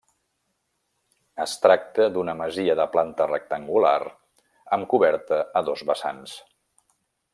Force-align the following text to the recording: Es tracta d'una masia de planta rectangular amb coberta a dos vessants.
Es 1.45 1.51
tracta 1.65 2.07
d'una 2.15 2.35
masia 2.39 2.77
de 2.79 2.87
planta 2.95 3.27
rectangular 3.33 3.95
amb 4.79 4.89
coberta 4.95 5.43
a 5.61 5.65
dos 5.69 5.85
vessants. 5.93 6.35